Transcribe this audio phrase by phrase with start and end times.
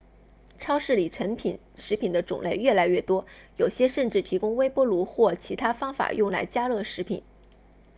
[0.59, 7.21] 超市里成品食品的种类越来越多有些甚至提供微波炉或其他方法用来加热食品